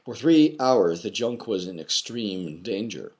For 0.03 0.15
three 0.15 0.55
hours 0.59 1.03
the 1.03 1.11
junk 1.11 1.45
was 1.45 1.67
in 1.67 1.79
extreme 1.79 2.63
dan 2.63 2.89
ger. 2.89 3.09